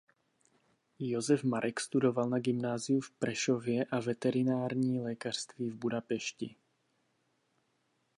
[0.99, 6.55] Josef Marek studoval na gymnáziu v Prešově a veterinární lékařství v Budapešti.